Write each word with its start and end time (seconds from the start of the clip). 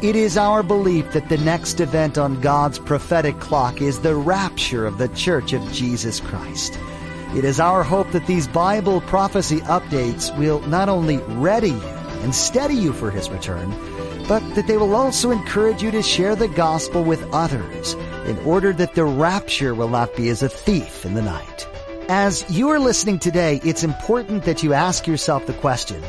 It 0.00 0.14
is 0.14 0.36
our 0.36 0.62
belief 0.62 1.10
that 1.10 1.28
the 1.28 1.38
next 1.38 1.80
event 1.80 2.18
on 2.18 2.40
God's 2.40 2.78
prophetic 2.78 3.40
clock 3.40 3.82
is 3.82 4.00
the 4.00 4.14
rapture 4.14 4.86
of 4.86 4.96
the 4.96 5.08
Church 5.08 5.52
of 5.52 5.72
Jesus 5.72 6.20
Christ. 6.20 6.78
It 7.34 7.44
is 7.44 7.58
our 7.58 7.82
hope 7.82 8.12
that 8.12 8.28
these 8.28 8.46
Bible 8.46 9.00
prophecy 9.00 9.58
updates 9.62 10.36
will 10.38 10.60
not 10.68 10.88
only 10.88 11.16
ready 11.16 11.70
you 11.70 11.82
and 12.22 12.32
steady 12.32 12.76
you 12.76 12.92
for 12.92 13.10
His 13.10 13.28
return, 13.28 13.70
but 14.28 14.38
that 14.54 14.68
they 14.68 14.76
will 14.76 14.94
also 14.94 15.32
encourage 15.32 15.82
you 15.82 15.90
to 15.90 16.00
share 16.00 16.36
the 16.36 16.46
gospel 16.46 17.02
with 17.02 17.28
others 17.34 17.94
in 18.24 18.38
order 18.46 18.72
that 18.74 18.94
the 18.94 19.04
rapture 19.04 19.74
will 19.74 19.88
not 19.88 20.14
be 20.14 20.28
as 20.28 20.44
a 20.44 20.48
thief 20.48 21.04
in 21.04 21.14
the 21.14 21.22
night. 21.22 21.66
As 22.08 22.48
you 22.48 22.68
are 22.68 22.78
listening 22.78 23.18
today, 23.18 23.60
it's 23.64 23.82
important 23.82 24.44
that 24.44 24.62
you 24.62 24.74
ask 24.74 25.08
yourself 25.08 25.46
the 25.46 25.54
question, 25.54 26.00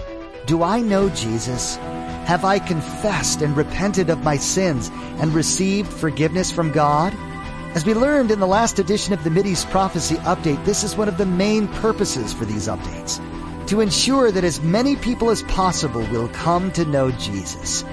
do 0.46 0.62
I 0.62 0.80
know 0.80 1.10
Jesus? 1.10 1.80
Have 2.30 2.46
I 2.46 2.60
confessed 2.60 3.42
and 3.42 3.58
repented 3.58 4.12
of 4.12 4.22
my 4.22 4.38
sins 4.38 4.92
and 5.18 5.34
received 5.34 5.92
forgiveness 5.92 6.52
from 6.52 6.72
God? 6.72 7.12
As 7.74 7.88
we 7.88 7.96
learned 7.96 8.30
in 8.30 8.40
the 8.40 8.46
last 8.46 8.78
edition 8.78 9.16
of 9.16 9.24
the 9.24 9.32
Mideast 9.32 9.68
Prophecy 9.72 10.14
Update, 10.18 10.64
this 10.64 10.84
is 10.84 10.96
one 10.96 11.08
of 11.08 11.18
the 11.18 11.26
main 11.26 11.68
purposes 11.68 12.32
for 12.32 12.46
these 12.46 12.68
updates. 12.68 13.20
To 13.70 13.82
ensure 13.82 14.30
that 14.32 14.44
as 14.44 14.62
many 14.62 14.96
people 14.96 15.32
as 15.32 15.42
possible 15.42 16.06
will 16.12 16.28
come 16.28 16.72
to 16.74 16.86
know 16.86 17.10
Jesus. 17.10 17.84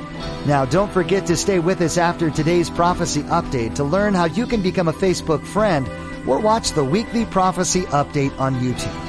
Now 0.45 0.67
don't 0.67 0.93
forget 0.93 1.25
to 1.29 1.37
stay 1.39 1.59
with 1.59 1.81
us 1.81 1.97
after 1.97 2.29
today's 2.29 2.69
prophecy 2.69 3.23
update 3.23 3.75
to 3.77 3.85
learn 3.85 4.13
how 4.13 4.27
you 4.27 4.47
can 4.47 4.61
become 4.61 4.89
a 4.89 4.93
Facebook 4.93 5.47
friend 5.47 5.89
or 6.29 6.41
watch 6.41 6.73
the 6.73 6.85
weekly 6.85 7.25
prophecy 7.25 7.85
update 7.85 8.39
on 8.39 8.57
YouTube. 8.57 9.06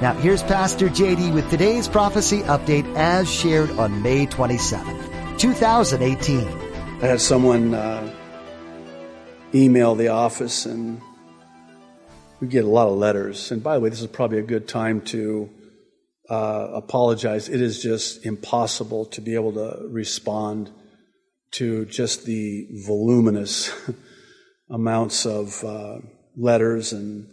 Now, 0.00 0.14
here's 0.14 0.42
Pastor 0.42 0.88
JD 0.88 1.34
with 1.34 1.50
today's 1.50 1.86
prophecy 1.86 2.40
update 2.44 2.90
as 2.96 3.30
shared 3.30 3.70
on 3.72 4.02
May 4.02 4.26
27th, 4.26 5.38
2018. 5.38 6.40
I 6.48 7.06
had 7.06 7.20
someone 7.20 7.74
uh, 7.74 8.10
email 9.54 9.94
the 9.94 10.08
office, 10.08 10.64
and 10.64 11.02
we 12.40 12.48
get 12.48 12.64
a 12.64 12.68
lot 12.68 12.88
of 12.88 12.96
letters. 12.96 13.52
And 13.52 13.62
by 13.62 13.74
the 13.74 13.80
way, 13.80 13.90
this 13.90 14.00
is 14.00 14.06
probably 14.06 14.38
a 14.38 14.42
good 14.42 14.66
time 14.66 15.02
to 15.02 15.50
uh, 16.30 16.68
apologize. 16.72 17.50
It 17.50 17.60
is 17.60 17.82
just 17.82 18.24
impossible 18.24 19.04
to 19.04 19.20
be 19.20 19.34
able 19.34 19.52
to 19.52 19.86
respond 19.86 20.70
to 21.56 21.84
just 21.84 22.24
the 22.24 22.68
voluminous 22.86 23.70
amounts 24.70 25.26
of 25.26 25.62
uh, 25.62 25.98
letters 26.38 26.94
and 26.94 27.28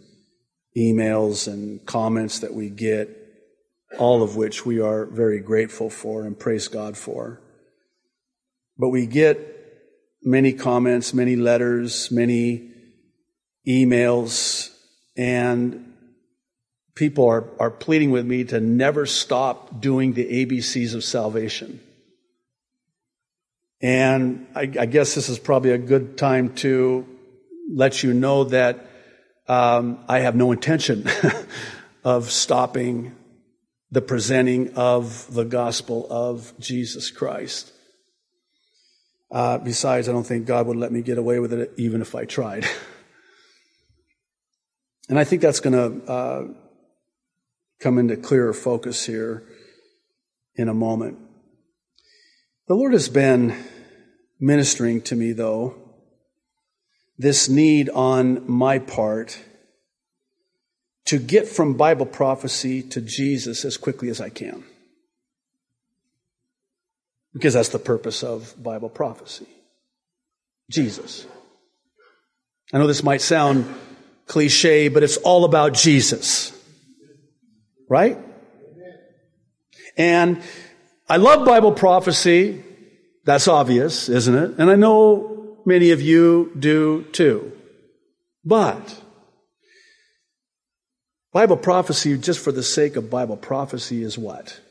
emails 0.78 1.46
and 1.46 1.84
comments 1.84 2.38
that 2.40 2.54
we 2.54 2.70
get, 2.70 3.08
all 3.98 4.22
of 4.22 4.36
which 4.36 4.64
we 4.64 4.80
are 4.80 5.06
very 5.06 5.40
grateful 5.40 5.90
for 5.90 6.24
and 6.24 6.38
praise 6.38 6.68
God 6.68 6.96
for. 6.96 7.40
But 8.76 8.90
we 8.90 9.06
get 9.06 9.38
many 10.22 10.52
comments, 10.52 11.12
many 11.12 11.36
letters, 11.36 12.10
many 12.10 12.70
emails, 13.66 14.70
and 15.16 15.92
people 16.94 17.28
are, 17.28 17.44
are 17.58 17.70
pleading 17.70 18.10
with 18.10 18.26
me 18.26 18.44
to 18.44 18.60
never 18.60 19.06
stop 19.06 19.80
doing 19.80 20.12
the 20.12 20.46
ABCs 20.46 20.94
of 20.94 21.02
salvation. 21.02 21.80
And 23.80 24.46
I, 24.54 24.62
I 24.62 24.86
guess 24.86 25.14
this 25.14 25.28
is 25.28 25.38
probably 25.38 25.70
a 25.70 25.78
good 25.78 26.18
time 26.18 26.54
to 26.56 27.06
let 27.72 28.02
you 28.02 28.12
know 28.14 28.44
that 28.44 28.87
um, 29.48 30.04
I 30.08 30.20
have 30.20 30.36
no 30.36 30.52
intention 30.52 31.08
of 32.04 32.30
stopping 32.30 33.16
the 33.90 34.02
presenting 34.02 34.74
of 34.74 35.32
the 35.34 35.44
gospel 35.44 36.06
of 36.10 36.52
Jesus 36.58 37.10
Christ. 37.10 37.72
Uh, 39.30 39.58
besides, 39.58 40.08
I 40.08 40.12
don't 40.12 40.26
think 40.26 40.46
God 40.46 40.66
would 40.66 40.76
let 40.76 40.92
me 40.92 41.00
get 41.00 41.18
away 41.18 41.38
with 41.38 41.52
it 41.52 41.72
even 41.76 42.02
if 42.02 42.14
I 42.14 42.24
tried. 42.24 42.66
and 45.08 45.18
I 45.18 45.24
think 45.24 45.42
that's 45.42 45.60
going 45.60 45.72
to 45.72 46.10
uh, 46.10 46.44
come 47.80 47.98
into 47.98 48.16
clearer 48.16 48.52
focus 48.52 49.06
here 49.06 49.44
in 50.54 50.68
a 50.68 50.74
moment. 50.74 51.18
The 52.68 52.74
Lord 52.74 52.92
has 52.92 53.08
been 53.08 53.56
ministering 54.38 55.00
to 55.02 55.16
me, 55.16 55.32
though, 55.32 55.87
this 57.18 57.48
need 57.48 57.90
on 57.90 58.48
my 58.50 58.78
part 58.78 59.38
to 61.06 61.18
get 61.18 61.48
from 61.48 61.74
Bible 61.74 62.06
prophecy 62.06 62.82
to 62.82 63.00
Jesus 63.00 63.64
as 63.64 63.76
quickly 63.76 64.08
as 64.08 64.20
I 64.20 64.28
can. 64.28 64.62
Because 67.32 67.54
that's 67.54 67.70
the 67.70 67.78
purpose 67.78 68.22
of 68.22 68.54
Bible 68.62 68.88
prophecy. 68.88 69.46
Jesus. 70.70 71.26
I 72.72 72.78
know 72.78 72.86
this 72.86 73.02
might 73.02 73.22
sound 73.22 73.66
cliche, 74.26 74.88
but 74.88 75.02
it's 75.02 75.16
all 75.16 75.44
about 75.44 75.72
Jesus. 75.72 76.52
Right? 77.88 78.18
And 79.96 80.42
I 81.08 81.16
love 81.16 81.46
Bible 81.46 81.72
prophecy. 81.72 82.62
That's 83.24 83.48
obvious, 83.48 84.08
isn't 84.08 84.34
it? 84.34 84.58
And 84.58 84.70
I 84.70 84.76
know 84.76 85.37
Many 85.68 85.90
of 85.90 86.00
you 86.00 86.50
do 86.58 87.04
too. 87.12 87.52
But 88.42 89.02
Bible 91.30 91.58
prophecy, 91.58 92.16
just 92.16 92.40
for 92.40 92.52
the 92.52 92.62
sake 92.62 92.96
of 92.96 93.10
Bible 93.10 93.36
prophecy, 93.36 94.02
is 94.02 94.16
what? 94.16 94.62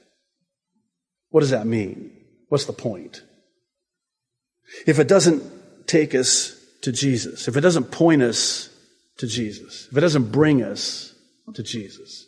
What 1.30 1.41
does 1.41 1.52
that 1.52 1.68
mean? 1.68 2.12
What's 2.50 2.66
the 2.66 2.74
point? 2.74 3.22
If 4.88 4.97
it 4.97 5.07
doesn't 5.07 5.44
take 5.86 6.16
us 6.16 6.59
to 6.81 6.91
Jesus, 6.91 7.47
if 7.47 7.56
it 7.56 7.62
doesn't 7.62 7.91
point 7.91 8.24
us 8.24 8.69
to 9.19 9.28
Jesus, 9.28 9.88
if 9.91 9.96
it 9.96 10.02
doesn't 10.02 10.31
bring 10.31 10.63
us 10.63 11.13
to 11.53 11.62
Jesus. 11.62 12.25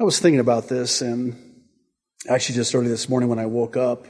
I 0.00 0.02
was 0.02 0.18
thinking 0.18 0.40
about 0.40 0.68
this 0.68 1.02
and 1.02 1.36
actually 2.28 2.56
just 2.56 2.74
early 2.74 2.88
this 2.88 3.08
morning 3.08 3.28
when 3.28 3.38
I 3.38 3.46
woke 3.46 3.76
up, 3.76 4.08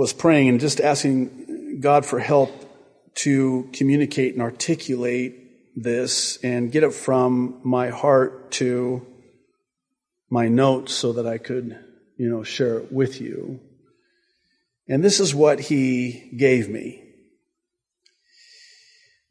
was 0.00 0.14
praying 0.14 0.48
and 0.48 0.58
just 0.60 0.80
asking 0.80 1.78
God 1.78 2.06
for 2.06 2.18
help 2.18 2.50
to 3.16 3.68
communicate 3.74 4.32
and 4.32 4.40
articulate 4.40 5.76
this 5.76 6.38
and 6.42 6.72
get 6.72 6.82
it 6.82 6.94
from 6.94 7.60
my 7.64 7.90
heart 7.90 8.50
to 8.52 9.06
my 10.30 10.48
notes 10.48 10.94
so 10.94 11.12
that 11.12 11.26
I 11.26 11.36
could, 11.36 11.78
you 12.16 12.30
know, 12.30 12.42
share 12.42 12.78
it 12.78 12.90
with 12.90 13.20
you. 13.20 13.60
And 14.88 15.04
this 15.04 15.20
is 15.20 15.34
what 15.34 15.60
he 15.60 16.32
gave 16.34 16.70
me. 16.70 17.04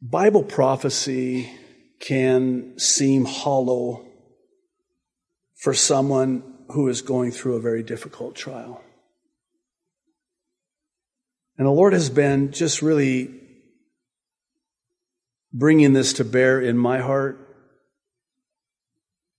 Bible 0.04 0.44
prophecy 0.44 1.52
can 2.00 2.78
seem 2.78 3.26
hollow 3.26 4.06
for 5.56 5.74
someone 5.74 6.44
who 6.74 6.88
is 6.90 7.02
going 7.02 7.32
through 7.32 7.56
a 7.56 7.60
very 7.60 7.82
difficult 7.82 8.36
trial. 8.36 8.84
And 11.60 11.68
the 11.68 11.72
Lord 11.72 11.92
has 11.92 12.10
been 12.10 12.54
just 12.54 12.82
really 12.82 13.32
bringing 15.52 15.92
this 15.92 16.14
to 16.14 16.24
bear 16.24 16.62
in 16.62 16.78
my 16.78 17.00
heart. 17.00 17.38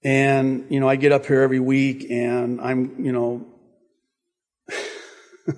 And, 0.04 0.66
you 0.68 0.80
know, 0.80 0.88
I 0.88 0.96
get 0.96 1.12
up 1.12 1.24
here 1.24 1.40
every 1.40 1.60
week 1.60 2.10
and 2.10 2.60
I'm, 2.60 3.02
you 3.02 3.12
know, 3.12 3.46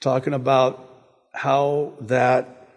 talking 0.00 0.34
about 0.34 0.86
how 1.32 1.94
that 2.02 2.68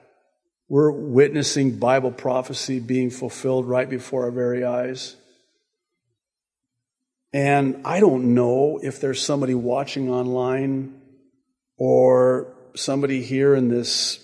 we're 0.69 0.91
witnessing 0.91 1.79
Bible 1.79 2.13
prophecy 2.13 2.79
being 2.79 3.09
fulfilled 3.09 3.65
right 3.65 3.89
before 3.89 4.23
our 4.23 4.31
very 4.31 4.63
eyes. 4.63 5.17
And 7.33 7.81
I 7.85 7.99
don't 7.99 8.33
know 8.33 8.79
if 8.81 9.01
there's 9.01 9.21
somebody 9.21 9.55
watching 9.55 10.09
online 10.09 11.01
or 11.77 12.53
somebody 12.77 13.23
here 13.23 13.55
in 13.55 13.69
this 13.69 14.23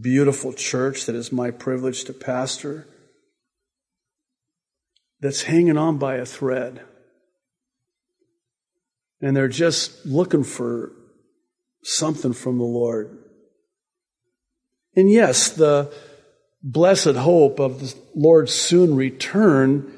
beautiful 0.00 0.52
church 0.52 1.06
that 1.06 1.14
is 1.14 1.32
my 1.32 1.50
privilege 1.50 2.04
to 2.04 2.12
pastor 2.12 2.86
that's 5.20 5.42
hanging 5.42 5.78
on 5.78 5.98
by 5.98 6.16
a 6.16 6.26
thread. 6.26 6.82
And 9.20 9.36
they're 9.36 9.48
just 9.48 10.04
looking 10.04 10.44
for 10.44 10.92
something 11.82 12.32
from 12.32 12.58
the 12.58 12.64
Lord. 12.64 13.18
And 14.94 15.10
yes, 15.10 15.50
the 15.50 15.92
blessed 16.62 17.16
hope 17.16 17.58
of 17.60 17.80
the 17.80 17.94
Lord's 18.14 18.52
soon 18.52 18.96
return 18.96 19.92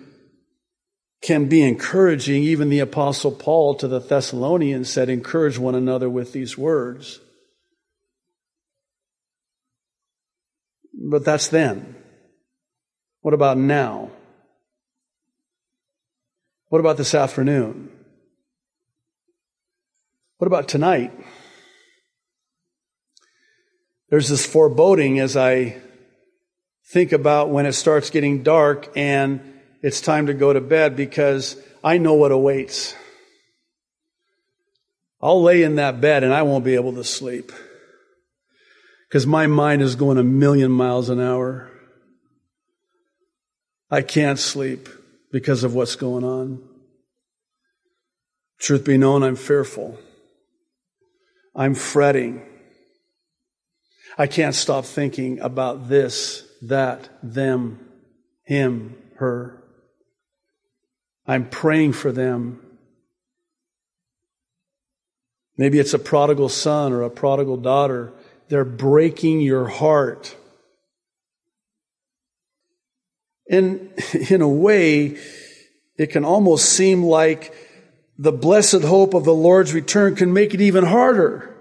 can 1.22 1.48
be 1.48 1.62
encouraging. 1.62 2.42
Even 2.42 2.68
the 2.68 2.78
apostle 2.78 3.32
Paul 3.32 3.74
to 3.76 3.88
the 3.88 3.98
Thessalonians 3.98 4.88
said, 4.88 5.08
encourage 5.08 5.58
one 5.58 5.74
another 5.74 6.08
with 6.08 6.32
these 6.32 6.56
words. 6.56 7.20
But 11.08 11.24
that's 11.24 11.48
then. 11.48 11.96
What 13.22 13.32
about 13.32 13.56
now? 13.56 14.10
What 16.68 16.80
about 16.80 16.98
this 16.98 17.14
afternoon? 17.14 17.90
What 20.36 20.46
about 20.46 20.68
tonight? 20.68 21.12
There's 24.10 24.28
this 24.28 24.44
foreboding 24.44 25.18
as 25.18 25.34
I 25.34 25.80
think 26.90 27.12
about 27.12 27.48
when 27.48 27.64
it 27.64 27.72
starts 27.72 28.10
getting 28.10 28.42
dark 28.42 28.90
and 28.94 29.40
it's 29.82 30.02
time 30.02 30.26
to 30.26 30.34
go 30.34 30.52
to 30.52 30.60
bed 30.60 30.94
because 30.94 31.56
I 31.82 31.96
know 31.96 32.14
what 32.14 32.32
awaits. 32.32 32.94
I'll 35.22 35.42
lay 35.42 35.62
in 35.62 35.76
that 35.76 36.02
bed 36.02 36.22
and 36.22 36.34
I 36.34 36.42
won't 36.42 36.64
be 36.64 36.74
able 36.74 36.92
to 36.94 37.04
sleep 37.04 37.50
because 39.08 39.26
my 39.26 39.46
mind 39.46 39.82
is 39.82 39.96
going 39.96 40.18
a 40.18 40.22
million 40.22 40.70
miles 40.70 41.08
an 41.08 41.20
hour. 41.20 41.70
I 43.90 44.02
can't 44.02 44.38
sleep 44.38 44.88
because 45.32 45.64
of 45.64 45.74
what's 45.74 45.96
going 45.96 46.24
on. 46.24 46.62
Truth 48.58 48.84
be 48.84 48.98
known, 48.98 49.22
I'm 49.22 49.36
fearful. 49.36 49.98
I'm 51.54 51.74
fretting. 51.74 52.46
I 54.18 54.26
can't 54.26 54.54
stop 54.54 54.84
thinking 54.84 55.40
about 55.40 55.88
this, 55.88 56.44
that, 56.62 57.08
them, 57.22 57.88
him, 58.44 58.96
her. 59.16 59.62
I'm 61.26 61.48
praying 61.48 61.92
for 61.92 62.12
them. 62.12 62.60
Maybe 65.56 65.78
it's 65.78 65.94
a 65.94 65.98
prodigal 65.98 66.48
son 66.48 66.92
or 66.92 67.02
a 67.02 67.10
prodigal 67.10 67.56
daughter. 67.56 68.12
They're 68.48 68.64
breaking 68.64 69.40
your 69.40 69.68
heart. 69.68 70.36
And 73.50 73.90
in 74.30 74.42
a 74.42 74.48
way, 74.48 75.18
it 75.96 76.08
can 76.08 76.24
almost 76.24 76.66
seem 76.66 77.02
like 77.02 77.54
the 78.18 78.32
blessed 78.32 78.82
hope 78.82 79.14
of 79.14 79.24
the 79.24 79.34
Lord's 79.34 79.72
return 79.72 80.16
can 80.16 80.32
make 80.32 80.54
it 80.54 80.60
even 80.60 80.84
harder. 80.84 81.54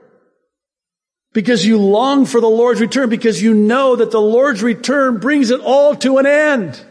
Because 1.34 1.66
you 1.66 1.78
long 1.78 2.26
for 2.26 2.42
the 2.42 2.50
Lord's 2.50 2.82
return, 2.82 3.10
because 3.10 3.42
you 3.42 3.54
know 3.54 3.96
that 3.96 4.12
the 4.12 4.22
Lord's 4.22 4.64
return 4.64 5.20
brings 5.20 5.52
it 5.52 5.60
all 5.60 5.96
to 5.98 6.18
an 6.18 6.26
end. 6.26 6.84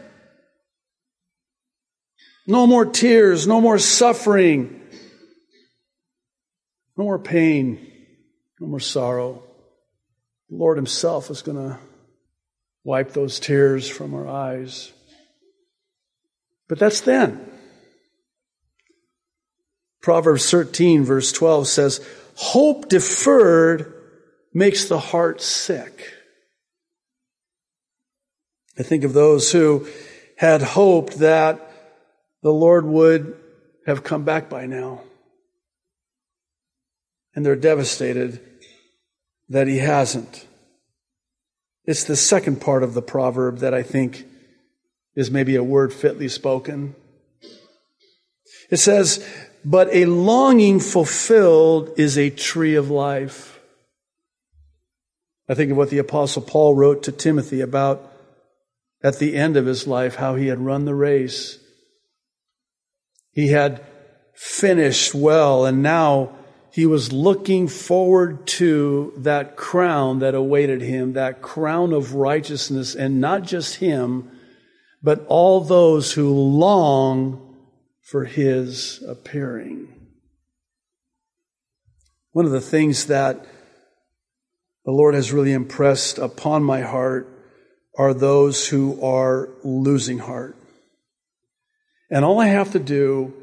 No 2.45 2.65
more 2.65 2.85
tears, 2.85 3.45
no 3.45 3.59
more 3.59 3.77
suffering, 3.77 4.81
no 6.95 7.03
more 7.03 7.19
pain, 7.19 7.91
no 8.61 8.67
more 8.67 8.79
sorrow. 8.79 9.43
The 10.49 10.55
Lord 10.55 10.77
Himself 10.77 11.29
is 11.29 11.41
going 11.41 11.57
to 11.57 11.79
wipe 12.83 13.11
those 13.11 13.39
tears 13.39 13.89
from 13.89 14.13
our 14.13 14.27
eyes. 14.27 14.91
But 16.67 16.79
that's 16.79 17.01
then. 17.01 17.51
Proverbs 20.01 20.49
13, 20.49 21.03
verse 21.03 21.31
12 21.33 21.67
says, 21.67 22.07
Hope 22.35 22.87
deferred 22.87 23.93
makes 24.53 24.85
the 24.85 24.99
heart 24.99 25.41
sick. 25.41 26.13
I 28.79 28.83
think 28.83 29.03
of 29.03 29.13
those 29.13 29.51
who 29.51 29.87
had 30.37 30.61
hoped 30.61 31.19
that 31.19 31.71
the 32.43 32.53
Lord 32.53 32.85
would 32.85 33.35
have 33.85 34.03
come 34.03 34.23
back 34.23 34.49
by 34.49 34.65
now. 34.65 35.01
And 37.35 37.45
they're 37.45 37.55
devastated 37.55 38.39
that 39.49 39.67
he 39.67 39.77
hasn't. 39.77 40.45
It's 41.85 42.03
the 42.03 42.15
second 42.15 42.59
part 42.61 42.83
of 42.83 42.93
the 42.93 43.01
proverb 43.01 43.59
that 43.59 43.73
I 43.73 43.83
think 43.83 44.25
is 45.15 45.31
maybe 45.31 45.55
a 45.55 45.63
word 45.63 45.93
fitly 45.93 46.27
spoken. 46.27 46.95
It 48.69 48.77
says, 48.77 49.25
but 49.63 49.87
a 49.91 50.05
longing 50.05 50.79
fulfilled 50.79 51.91
is 51.97 52.17
a 52.17 52.29
tree 52.29 52.75
of 52.75 52.89
life. 52.89 53.59
I 55.49 55.53
think 55.53 55.71
of 55.71 55.77
what 55.77 55.89
the 55.89 55.97
apostle 55.97 56.41
Paul 56.41 56.75
wrote 56.75 57.03
to 57.03 57.11
Timothy 57.11 57.61
about 57.61 58.11
at 59.01 59.19
the 59.19 59.35
end 59.35 59.55
of 59.55 59.65
his 59.65 59.87
life, 59.87 60.15
how 60.15 60.35
he 60.35 60.47
had 60.47 60.59
run 60.59 60.85
the 60.85 60.95
race 60.95 61.59
he 63.37 63.49
had 63.49 63.85
finished 64.33 65.13
well, 65.13 65.63
and 65.67 65.83
now 65.83 66.35
he 66.77 66.85
was 66.85 67.11
looking 67.11 67.67
forward 67.67 68.45
to 68.45 69.11
that 69.17 69.55
crown 69.55 70.19
that 70.19 70.35
awaited 70.35 70.79
him, 70.79 71.13
that 71.13 71.41
crown 71.41 71.91
of 71.91 72.13
righteousness, 72.13 72.93
and 72.93 73.19
not 73.19 73.41
just 73.41 73.77
him, 73.77 74.29
but 75.01 75.25
all 75.27 75.59
those 75.59 76.13
who 76.13 76.31
long 76.31 77.55
for 78.03 78.25
his 78.25 79.01
appearing. 79.07 79.87
One 82.33 82.45
of 82.45 82.51
the 82.51 82.61
things 82.61 83.07
that 83.07 83.43
the 84.85 84.91
Lord 84.91 85.15
has 85.15 85.33
really 85.33 85.53
impressed 85.53 86.19
upon 86.19 86.61
my 86.63 86.81
heart 86.81 87.27
are 87.97 88.13
those 88.13 88.67
who 88.67 89.03
are 89.03 89.49
losing 89.63 90.19
heart. 90.19 90.55
And 92.11 92.23
all 92.23 92.39
I 92.39 92.49
have 92.49 92.73
to 92.73 92.79
do 92.79 93.33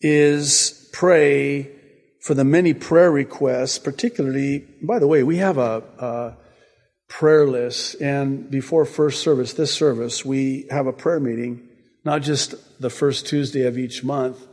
is 0.00 0.88
pray 0.94 1.75
for 2.26 2.34
the 2.34 2.44
many 2.44 2.74
prayer 2.74 3.12
requests, 3.12 3.78
particularly, 3.78 4.66
by 4.82 4.98
the 4.98 5.06
way, 5.06 5.22
we 5.22 5.36
have 5.36 5.58
a, 5.58 5.84
a 6.00 6.36
prayer 7.08 7.46
list. 7.46 7.94
And 8.02 8.50
before 8.50 8.84
first 8.84 9.22
service, 9.22 9.52
this 9.52 9.72
service, 9.72 10.24
we 10.24 10.66
have 10.68 10.88
a 10.88 10.92
prayer 10.92 11.20
meeting, 11.20 11.68
not 12.04 12.22
just 12.22 12.80
the 12.80 12.90
first 12.90 13.28
Tuesday 13.28 13.64
of 13.64 13.78
each 13.78 14.02
month, 14.02 14.44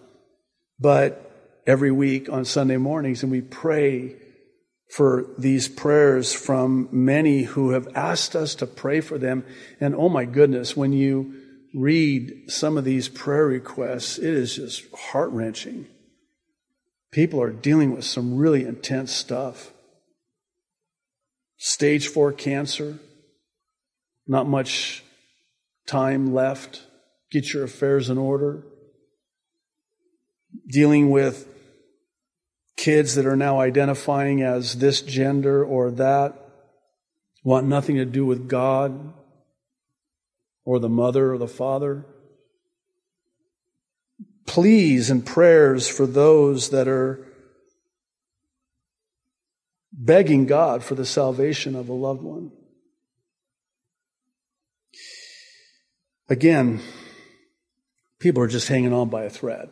but 0.80 1.32
every 1.66 1.92
week 1.92 2.30
on 2.30 2.46
Sunday 2.46 2.78
mornings. 2.78 3.24
And 3.24 3.32
we 3.32 3.42
pray 3.42 4.18
for 4.92 5.26
these 5.40 5.68
prayers 5.68 6.32
from 6.32 6.90
many 6.92 7.42
who 7.42 7.72
have 7.72 7.88
asked 7.96 8.36
us 8.36 8.54
to 8.54 8.68
pray 8.68 9.02
for 9.02 9.18
them. 9.18 9.44
And 9.80 9.96
oh 9.96 10.10
my 10.10 10.26
goodness, 10.26 10.78
when 10.78 10.94
you 10.94 11.34
read 11.74 12.52
some 12.52 12.78
of 12.78 12.84
these 12.84 13.10
prayer 13.10 13.48
requests, 13.48 14.20
it 14.20 14.26
is 14.30 14.58
just 14.58 14.84
heart 14.94 15.32
wrenching. 15.32 15.88
People 17.14 17.40
are 17.40 17.52
dealing 17.52 17.96
with 17.96 18.04
some 18.04 18.36
really 18.38 18.66
intense 18.66 19.12
stuff. 19.12 19.72
Stage 21.58 22.08
four 22.08 22.34
cancer, 22.34 22.98
not 24.28 24.48
much 24.48 25.04
time 25.86 26.34
left. 26.34 26.82
Get 27.32 27.54
your 27.54 27.64
affairs 27.64 28.10
in 28.10 28.18
order. 28.18 28.64
Dealing 30.68 31.12
with 31.12 31.48
kids 32.78 33.14
that 33.14 33.28
are 33.28 33.36
now 33.36 33.60
identifying 33.60 34.42
as 34.42 34.80
this 34.80 35.02
gender 35.04 35.64
or 35.64 35.92
that, 35.92 36.34
want 37.44 37.68
nothing 37.68 37.96
to 37.98 38.06
do 38.06 38.26
with 38.26 38.50
God, 38.50 39.14
or 40.66 40.80
the 40.80 40.90
mother 40.90 41.32
or 41.32 41.38
the 41.38 41.48
father. 41.48 42.06
Pleas 44.46 45.10
and 45.10 45.26
prayers 45.26 45.88
for 45.88 46.06
those 46.06 46.70
that 46.70 46.88
are 46.88 47.26
begging 49.92 50.46
God 50.46 50.84
for 50.84 50.96
the 50.96 51.06
salvation 51.06 51.76
of 51.76 51.90
a 51.90 51.94
loved 51.94 52.22
one. 52.22 52.52
Again, 56.30 56.82
people 58.20 58.42
are 58.42 58.48
just 58.48 58.68
hanging 58.68 58.94
on 58.94 59.10
by 59.10 59.24
a 59.24 59.30
thread. 59.30 59.70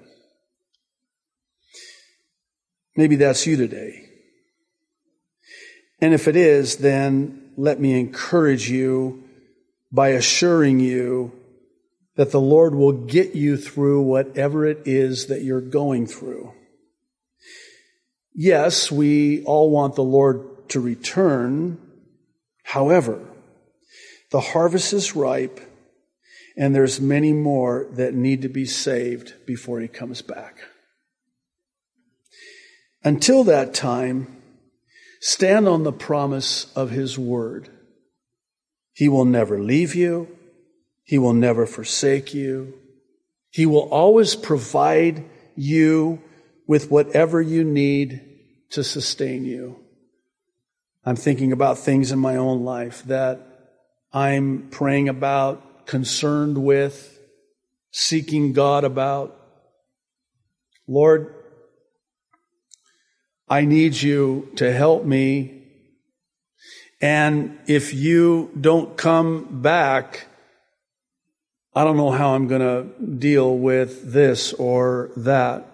Maybe 2.95 3.15
that's 3.15 3.47
you 3.47 3.57
today. 3.57 4.05
And 6.01 6.13
if 6.13 6.27
it 6.27 6.35
is, 6.35 6.77
then 6.77 7.51
let 7.57 7.79
me 7.79 7.99
encourage 7.99 8.69
you 8.69 9.23
by 9.91 10.09
assuring 10.09 10.79
you 10.79 11.31
that 12.15 12.31
the 12.31 12.41
Lord 12.41 12.75
will 12.75 12.91
get 12.91 13.35
you 13.35 13.57
through 13.57 14.01
whatever 14.01 14.65
it 14.65 14.81
is 14.85 15.27
that 15.27 15.43
you're 15.43 15.61
going 15.61 16.07
through. 16.07 16.53
Yes, 18.33 18.91
we 18.91 19.43
all 19.43 19.69
want 19.69 19.95
the 19.95 20.03
Lord 20.03 20.69
to 20.69 20.79
return. 20.79 21.77
However, 22.63 23.27
the 24.31 24.39
harvest 24.39 24.93
is 24.93 25.15
ripe 25.15 25.59
and 26.57 26.75
there's 26.75 26.99
many 26.99 27.33
more 27.33 27.87
that 27.91 28.13
need 28.13 28.41
to 28.41 28.49
be 28.49 28.65
saved 28.65 29.33
before 29.45 29.79
he 29.79 29.87
comes 29.87 30.21
back. 30.21 30.57
Until 33.03 33.43
that 33.45 33.73
time, 33.73 34.41
stand 35.21 35.67
on 35.67 35.83
the 35.83 35.93
promise 35.93 36.71
of 36.75 36.91
his 36.91 37.17
word 37.17 37.69
He 38.93 39.07
will 39.07 39.25
never 39.25 39.59
leave 39.59 39.95
you. 39.95 40.37
He 41.11 41.17
will 41.17 41.33
never 41.33 41.65
forsake 41.65 42.33
you. 42.33 42.73
He 43.49 43.65
will 43.65 43.89
always 43.89 44.33
provide 44.33 45.25
you 45.57 46.21
with 46.67 46.89
whatever 46.89 47.41
you 47.41 47.65
need 47.65 48.21
to 48.69 48.81
sustain 48.81 49.43
you. 49.43 49.77
I'm 51.03 51.17
thinking 51.17 51.51
about 51.51 51.79
things 51.79 52.13
in 52.13 52.19
my 52.19 52.37
own 52.37 52.63
life 52.63 53.03
that 53.07 53.41
I'm 54.13 54.69
praying 54.69 55.09
about, 55.09 55.85
concerned 55.85 56.57
with, 56.57 57.19
seeking 57.91 58.53
God 58.53 58.85
about. 58.85 59.37
Lord, 60.87 61.35
I 63.49 63.65
need 63.65 64.01
you 64.01 64.49
to 64.55 64.71
help 64.71 65.03
me. 65.03 65.61
And 67.01 67.59
if 67.67 67.93
you 67.93 68.49
don't 68.57 68.95
come 68.95 69.61
back, 69.61 70.27
I 71.73 71.85
don't 71.85 71.95
know 71.95 72.11
how 72.11 72.35
I'm 72.35 72.47
going 72.47 72.61
to 72.61 73.05
deal 73.05 73.57
with 73.57 74.11
this 74.11 74.51
or 74.53 75.09
that. 75.15 75.67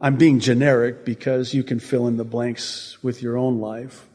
I'm 0.00 0.16
being 0.16 0.38
generic 0.38 1.04
because 1.04 1.54
you 1.54 1.62
can 1.62 1.80
fill 1.80 2.06
in 2.08 2.18
the 2.18 2.24
blanks 2.24 3.02
with 3.02 3.22
your 3.22 3.38
own 3.38 3.60
life. 3.60 4.06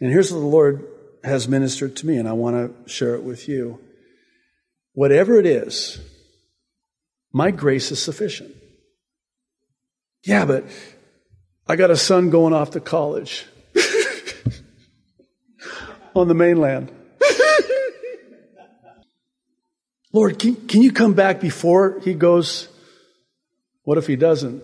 And 0.00 0.10
here's 0.10 0.32
what 0.32 0.40
the 0.40 0.46
Lord 0.46 0.86
has 1.22 1.46
ministered 1.46 1.94
to 1.96 2.06
me, 2.06 2.16
and 2.16 2.26
I 2.26 2.32
want 2.32 2.56
to 2.56 2.90
share 2.90 3.14
it 3.14 3.22
with 3.22 3.48
you. 3.48 3.78
Whatever 4.94 5.38
it 5.38 5.44
is, 5.44 6.00
my 7.32 7.50
grace 7.50 7.92
is 7.92 8.02
sufficient. 8.02 8.54
Yeah, 10.24 10.46
but 10.46 10.64
I 11.66 11.76
got 11.76 11.90
a 11.90 11.96
son 11.96 12.30
going 12.30 12.54
off 12.54 12.70
to 12.70 12.80
college 12.80 13.44
on 16.14 16.28
the 16.28 16.34
mainland. 16.34 16.90
Lord, 20.12 20.38
can, 20.38 20.56
can 20.66 20.82
you 20.82 20.92
come 20.92 21.14
back 21.14 21.40
before 21.40 22.00
he 22.00 22.14
goes? 22.14 22.68
What 23.84 23.98
if 23.98 24.06
he 24.06 24.16
doesn't? 24.16 24.62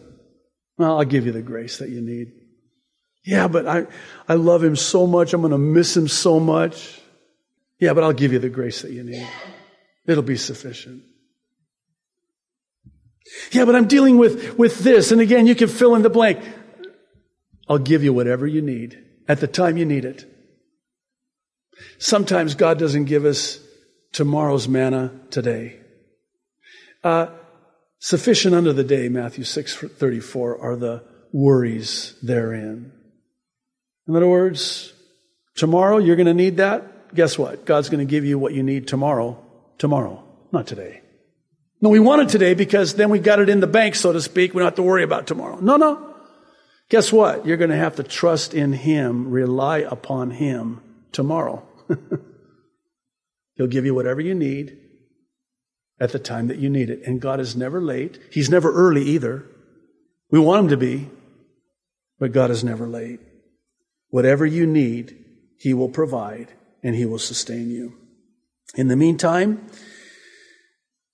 Well, 0.76 0.98
I'll 0.98 1.04
give 1.04 1.26
you 1.26 1.32
the 1.32 1.42
grace 1.42 1.78
that 1.78 1.88
you 1.88 2.00
need. 2.00 2.32
Yeah, 3.24 3.48
but 3.48 3.66
I, 3.66 3.86
I 4.28 4.34
love 4.34 4.62
him 4.62 4.76
so 4.76 5.06
much. 5.06 5.32
I'm 5.32 5.40
going 5.40 5.50
to 5.52 5.58
miss 5.58 5.96
him 5.96 6.08
so 6.08 6.38
much. 6.38 7.00
Yeah, 7.80 7.92
but 7.92 8.04
I'll 8.04 8.12
give 8.12 8.32
you 8.32 8.38
the 8.38 8.48
grace 8.48 8.82
that 8.82 8.92
you 8.92 9.02
need. 9.02 9.26
It'll 10.06 10.22
be 10.22 10.36
sufficient. 10.36 11.02
Yeah, 13.50 13.64
but 13.64 13.74
I'm 13.74 13.88
dealing 13.88 14.18
with, 14.18 14.56
with 14.56 14.78
this. 14.80 15.10
And 15.10 15.20
again, 15.20 15.46
you 15.46 15.54
can 15.54 15.68
fill 15.68 15.94
in 15.94 16.02
the 16.02 16.10
blank. 16.10 16.38
I'll 17.68 17.78
give 17.78 18.04
you 18.04 18.12
whatever 18.12 18.46
you 18.46 18.62
need 18.62 19.02
at 19.28 19.40
the 19.40 19.48
time 19.48 19.76
you 19.76 19.84
need 19.84 20.04
it. 20.04 20.24
Sometimes 21.98 22.54
God 22.54 22.78
doesn't 22.78 23.06
give 23.06 23.24
us 23.24 23.58
tomorrow's 24.16 24.66
manna 24.66 25.12
today. 25.30 25.78
Uh, 27.04 27.26
sufficient 27.98 28.54
unto 28.54 28.72
the 28.72 28.82
day, 28.82 29.10
Matthew 29.10 29.44
6 29.44 29.76
34, 29.76 30.58
are 30.58 30.74
the 30.74 31.04
worries 31.34 32.16
therein. 32.22 32.92
In 34.08 34.16
other 34.16 34.26
words, 34.26 34.94
tomorrow 35.54 35.98
you're 35.98 36.16
going 36.16 36.26
to 36.26 36.34
need 36.34 36.56
that. 36.56 37.14
Guess 37.14 37.38
what? 37.38 37.66
God's 37.66 37.90
going 37.90 38.04
to 38.04 38.10
give 38.10 38.24
you 38.24 38.38
what 38.38 38.54
you 38.54 38.62
need 38.62 38.88
tomorrow, 38.88 39.38
tomorrow, 39.76 40.24
not 40.50 40.66
today. 40.66 41.02
No, 41.82 41.90
we 41.90 42.00
want 42.00 42.22
it 42.22 42.30
today 42.30 42.54
because 42.54 42.94
then 42.94 43.10
we 43.10 43.18
got 43.18 43.38
it 43.38 43.50
in 43.50 43.60
the 43.60 43.66
bank, 43.66 43.94
so 43.94 44.14
to 44.14 44.22
speak. 44.22 44.54
We 44.54 44.60
don't 44.60 44.68
have 44.68 44.76
to 44.76 44.82
worry 44.82 45.02
about 45.02 45.26
tomorrow. 45.26 45.58
No, 45.60 45.76
no. 45.76 46.14
Guess 46.88 47.12
what? 47.12 47.44
You're 47.44 47.58
going 47.58 47.70
to 47.70 47.76
have 47.76 47.96
to 47.96 48.02
trust 48.02 48.54
in 48.54 48.72
Him, 48.72 49.28
rely 49.28 49.78
upon 49.80 50.30
Him 50.30 50.80
tomorrow. 51.12 51.68
He'll 53.56 53.66
give 53.66 53.84
you 53.84 53.94
whatever 53.94 54.20
you 54.20 54.34
need 54.34 54.78
at 55.98 56.12
the 56.12 56.18
time 56.18 56.48
that 56.48 56.58
you 56.58 56.68
need 56.68 56.90
it. 56.90 57.02
And 57.06 57.20
God 57.20 57.40
is 57.40 57.56
never 57.56 57.80
late. 57.80 58.18
He's 58.30 58.50
never 58.50 58.72
early 58.72 59.02
either. 59.02 59.46
We 60.30 60.38
want 60.38 60.64
Him 60.64 60.68
to 60.70 60.76
be, 60.76 61.10
but 62.18 62.32
God 62.32 62.50
is 62.50 62.62
never 62.62 62.86
late. 62.86 63.20
Whatever 64.08 64.44
you 64.44 64.66
need, 64.66 65.24
He 65.58 65.72
will 65.72 65.88
provide 65.88 66.52
and 66.82 66.94
He 66.94 67.06
will 67.06 67.18
sustain 67.18 67.70
you. 67.70 67.94
In 68.74 68.88
the 68.88 68.96
meantime, 68.96 69.66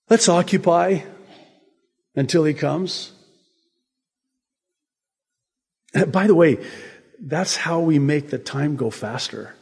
let's 0.09 0.27
occupy 0.27 0.99
until 2.15 2.43
He 2.43 2.53
comes. 2.53 3.11
By 6.07 6.27
the 6.27 6.35
way, 6.35 6.57
that's 7.19 7.55
how 7.55 7.79
we 7.79 7.99
make 7.99 8.29
the 8.29 8.39
time 8.39 8.75
go 8.75 8.89
faster. 8.89 9.55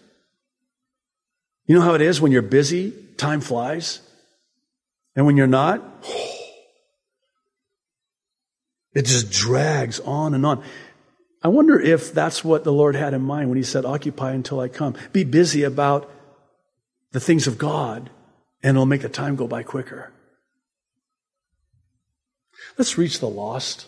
You 1.72 1.78
know 1.78 1.86
how 1.86 1.94
it 1.94 2.02
is 2.02 2.20
when 2.20 2.34
you're 2.34 2.42
busy, 2.42 2.94
time 3.16 3.40
flies. 3.40 4.02
And 5.16 5.26
when 5.26 5.38
you're 5.38 5.48
not, 5.48 5.82
it 8.94 9.04
just 9.04 9.32
drags 9.32 10.02
on 10.02 10.34
and 10.34 10.46
on. 10.46 10.66
I 11.42 11.48
wonder 11.48 11.80
if 11.80 12.14
that's 12.14 12.44
what 12.44 12.66
the 12.66 12.74
Lord 12.74 12.98
had 12.98 13.14
in 13.14 13.22
mind 13.22 13.48
when 13.48 13.56
He 13.56 13.64
said, 13.64 13.86
Occupy 13.86 14.34
until 14.34 14.60
I 14.60 14.68
come. 14.68 14.96
Be 15.14 15.24
busy 15.24 15.64
about 15.64 16.12
the 17.14 17.22
things 17.22 17.48
of 17.48 17.58
God, 17.58 18.10
and 18.62 18.76
it'll 18.76 18.86
make 18.86 19.04
the 19.04 19.08
time 19.08 19.38
go 19.38 19.48
by 19.48 19.64
quicker. 19.64 20.12
Let's 22.78 22.98
reach 22.98 23.22
the 23.22 23.30
lost 23.30 23.86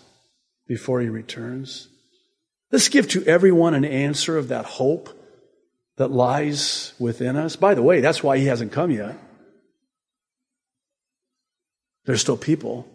before 0.69 1.01
He 1.01 1.09
returns. 1.09 1.89
Let's 2.71 2.87
give 2.87 3.09
to 3.09 3.25
everyone 3.25 3.73
an 3.73 3.83
answer 3.83 4.37
of 4.37 4.47
that 4.47 4.63
hope 4.63 5.19
that 5.97 6.11
lies 6.11 6.93
within 6.99 7.35
us. 7.35 7.55
By 7.55 7.73
the 7.73 7.83
way, 7.83 8.01
that's 8.01 8.23
why 8.23 8.37
he 8.37 8.45
hasn't 8.45 8.71
come 8.71 8.91
yet. 8.91 9.15
There's 12.05 12.21
still 12.21 12.37
people. 12.37 12.87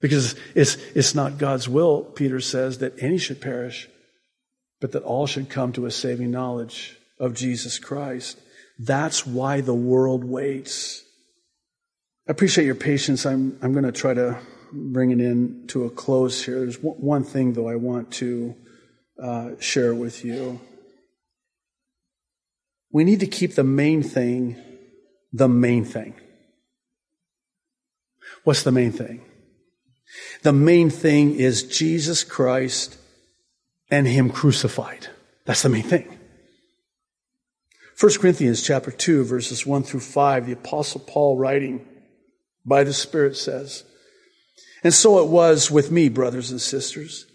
Because 0.00 0.34
it's, 0.54 0.76
it's 0.94 1.14
not 1.14 1.38
God's 1.38 1.68
will, 1.68 2.02
Peter 2.02 2.40
says, 2.40 2.78
that 2.78 3.02
any 3.02 3.18
should 3.18 3.40
perish, 3.40 3.88
but 4.80 4.92
that 4.92 5.02
all 5.02 5.26
should 5.26 5.48
come 5.48 5.72
to 5.72 5.86
a 5.86 5.90
saving 5.90 6.30
knowledge 6.30 6.98
of 7.18 7.34
Jesus 7.34 7.78
Christ. 7.78 8.38
That's 8.78 9.26
why 9.26 9.62
the 9.62 9.74
world 9.74 10.22
waits. 10.22 11.02
I 12.28 12.32
appreciate 12.32 12.66
your 12.66 12.74
patience. 12.74 13.24
I'm, 13.24 13.58
I'm 13.62 13.72
going 13.72 13.84
to 13.84 13.92
try 13.92 14.12
to 14.12 14.38
bring 14.72 15.10
it 15.10 15.20
in 15.20 15.66
to 15.68 15.84
a 15.84 15.90
close 15.90 16.44
here. 16.44 16.60
There's 16.60 16.76
one 16.82 17.24
thing, 17.24 17.54
though, 17.54 17.68
I 17.68 17.76
want 17.76 18.12
to 18.14 18.54
uh, 19.20 19.50
share 19.60 19.94
with 19.94 20.24
you. 20.24 20.60
We 22.96 23.04
need 23.04 23.20
to 23.20 23.26
keep 23.26 23.56
the 23.56 23.62
main 23.62 24.02
thing 24.02 24.56
the 25.30 25.48
main 25.48 25.84
thing. 25.84 26.14
What's 28.44 28.62
the 28.62 28.72
main 28.72 28.90
thing? 28.90 29.20
The 30.44 30.54
main 30.54 30.88
thing 30.88 31.34
is 31.34 31.64
Jesus 31.64 32.24
Christ 32.24 32.96
and 33.90 34.06
Him 34.06 34.30
crucified. 34.30 35.08
That's 35.44 35.60
the 35.60 35.68
main 35.68 35.82
thing. 35.82 36.18
1 38.00 38.12
Corinthians 38.18 38.62
chapter 38.62 38.90
2 38.90 39.24
verses 39.24 39.66
1 39.66 39.82
through 39.82 40.00
5, 40.00 40.46
the 40.46 40.52
apostle 40.52 41.02
Paul 41.06 41.36
writing 41.36 41.86
by 42.64 42.82
the 42.82 42.94
Spirit 42.94 43.36
says, 43.36 43.84
And 44.82 44.94
so 44.94 45.22
it 45.22 45.28
was 45.28 45.70
with 45.70 45.90
me, 45.90 46.08
brothers 46.08 46.50
and 46.50 46.62
sisters. 46.62 47.26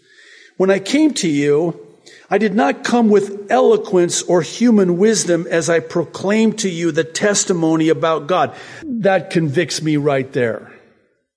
When 0.56 0.72
I 0.72 0.80
came 0.80 1.14
to 1.14 1.28
you, 1.28 1.91
I 2.32 2.38
did 2.38 2.54
not 2.54 2.82
come 2.82 3.10
with 3.10 3.50
eloquence 3.50 4.22
or 4.22 4.40
human 4.40 4.96
wisdom 4.96 5.46
as 5.50 5.68
I 5.68 5.80
proclaim 5.80 6.54
to 6.54 6.70
you 6.70 6.90
the 6.90 7.04
testimony 7.04 7.90
about 7.90 8.26
God. 8.26 8.54
That 8.84 9.28
convicts 9.28 9.82
me 9.82 9.98
right 9.98 10.32
there. 10.32 10.72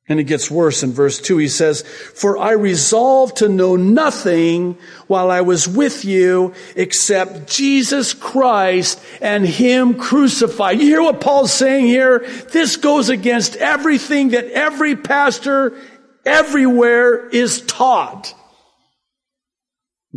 And 0.08 0.22
it 0.22 0.24
gets 0.24 0.50
worse 0.50 0.84
in 0.84 0.94
verse 0.94 1.20
2. 1.20 1.38
He 1.38 1.50
says, 1.50 1.82
For 1.82 2.38
I 2.38 2.52
resolved 2.52 3.38
to 3.38 3.50
know 3.50 3.76
nothing 3.76 4.78
while 5.08 5.30
I 5.30 5.42
was 5.42 5.68
with 5.68 6.06
you 6.06 6.54
except 6.78 7.50
Jesus 7.50 8.14
Christ 8.14 8.98
and 9.20 9.46
Him 9.46 9.96
crucified. 9.96 10.80
You 10.80 10.86
hear 10.86 11.02
what 11.02 11.20
Paul's 11.20 11.52
saying 11.52 11.88
here? 11.88 12.20
This 12.54 12.78
goes 12.78 13.10
against 13.10 13.58
everything 13.58 14.30
that 14.30 14.46
every 14.46 14.96
pastor 14.96 15.78
everywhere 16.24 17.28
is 17.28 17.60
taught. 17.64 18.34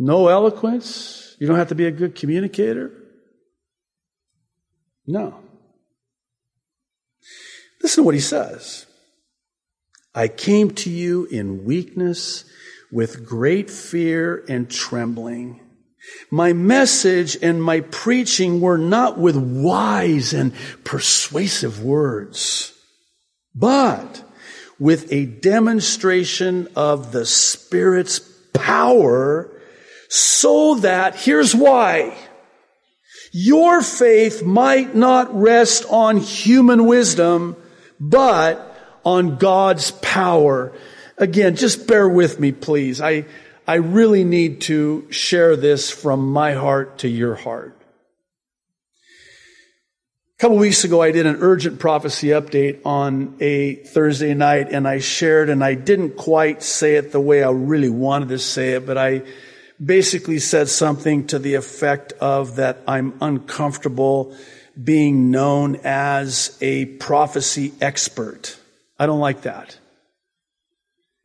No 0.01 0.29
eloquence? 0.29 1.35
You 1.39 1.47
don't 1.47 1.57
have 1.57 1.67
to 1.67 1.75
be 1.75 1.85
a 1.85 1.91
good 1.91 2.15
communicator? 2.15 2.89
No. 5.05 5.41
Listen 7.83 8.03
to 8.03 8.05
what 8.05 8.15
he 8.15 8.21
says. 8.21 8.85
I 10.15 10.29
came 10.29 10.71
to 10.71 10.89
you 10.89 11.25
in 11.25 11.65
weakness 11.65 12.45
with 12.93 13.25
great 13.25 13.69
fear 13.69 14.45
and 14.47 14.71
trembling. 14.71 15.59
My 16.31 16.53
message 16.53 17.37
and 17.41 17.61
my 17.61 17.81
preaching 17.81 18.61
were 18.61 18.77
not 18.77 19.17
with 19.17 19.35
wise 19.35 20.31
and 20.31 20.53
persuasive 20.85 21.83
words, 21.83 22.73
but 23.53 24.23
with 24.79 25.11
a 25.11 25.25
demonstration 25.25 26.69
of 26.77 27.11
the 27.11 27.25
Spirit's 27.25 28.19
power 28.53 29.57
so 30.09 30.75
that, 30.75 31.15
here's 31.15 31.55
why, 31.55 32.17
Your 33.31 33.83
faith 33.83 34.43
might 34.43 34.95
not 34.95 35.33
rest 35.39 35.85
on 35.89 36.17
human 36.17 36.87
wisdom, 36.87 37.55
but 37.99 38.75
on 39.05 39.37
God's 39.37 39.91
power. 39.91 40.73
Again, 41.17 41.55
just 41.55 41.87
bear 41.87 42.09
with 42.09 42.39
me, 42.39 42.51
please. 42.51 42.99
I, 43.01 43.25
I 43.67 43.75
really 43.75 44.23
need 44.23 44.61
to 44.61 45.05
share 45.11 45.55
this 45.55 45.91
from 45.91 46.31
my 46.31 46.53
heart 46.53 46.99
to 46.99 47.07
your 47.07 47.35
heart. 47.35 47.75
A 50.37 50.41
couple 50.41 50.57
weeks 50.57 50.83
ago, 50.83 51.01
I 51.01 51.11
did 51.11 51.27
an 51.27 51.37
urgent 51.41 51.79
prophecy 51.79 52.29
update 52.29 52.79
on 52.83 53.35
a 53.41 53.75
Thursday 53.75 54.33
night, 54.33 54.69
and 54.71 54.87
I 54.87 54.99
shared, 54.99 55.49
and 55.49 55.63
I 55.63 55.75
didn't 55.75 56.15
quite 56.15 56.63
say 56.63 56.95
it 56.95 57.11
the 57.11 57.19
way 57.19 57.43
I 57.43 57.51
really 57.51 57.89
wanted 57.89 58.29
to 58.29 58.39
say 58.39 58.71
it, 58.71 58.87
but 58.87 58.97
I 58.97 59.21
basically 59.83 60.39
said 60.39 60.67
something 60.69 61.27
to 61.27 61.39
the 61.39 61.55
effect 61.55 62.13
of 62.13 62.57
that 62.57 62.81
I'm 62.87 63.13
uncomfortable 63.21 64.35
being 64.81 65.31
known 65.31 65.77
as 65.83 66.57
a 66.61 66.85
prophecy 66.85 67.73
expert. 67.81 68.57
I 68.97 69.05
don't 69.05 69.19
like 69.19 69.41
that. 69.41 69.77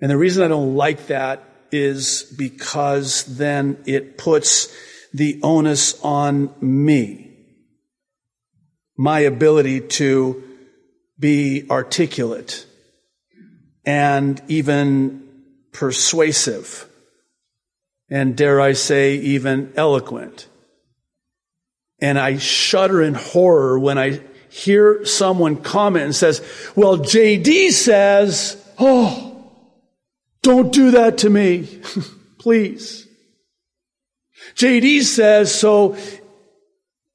And 0.00 0.10
the 0.10 0.16
reason 0.16 0.42
I 0.42 0.48
don't 0.48 0.76
like 0.76 1.06
that 1.06 1.42
is 1.72 2.22
because 2.36 3.24
then 3.24 3.78
it 3.86 4.18
puts 4.18 4.74
the 5.12 5.40
onus 5.42 6.00
on 6.02 6.54
me 6.60 7.24
my 8.96 9.20
ability 9.20 9.80
to 9.80 10.42
be 11.18 11.66
articulate 11.70 12.66
and 13.84 14.40
even 14.48 15.28
persuasive 15.72 16.88
and 18.08 18.36
dare 18.36 18.60
I 18.60 18.72
say 18.72 19.16
even 19.16 19.72
eloquent. 19.76 20.48
And 22.00 22.18
I 22.18 22.38
shudder 22.38 23.02
in 23.02 23.14
horror 23.14 23.78
when 23.78 23.98
I 23.98 24.20
hear 24.50 25.04
someone 25.04 25.56
comment 25.56 26.04
and 26.04 26.14
says, 26.14 26.40
well, 26.76 26.98
JD 26.98 27.70
says, 27.70 28.62
oh, 28.78 29.50
don't 30.42 30.72
do 30.72 30.92
that 30.92 31.18
to 31.18 31.30
me. 31.30 31.80
Please. 32.38 33.08
JD 34.54 35.02
says, 35.02 35.52
so 35.54 35.96